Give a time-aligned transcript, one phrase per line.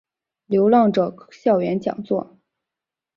[0.47, 2.39] 流浪者校园讲座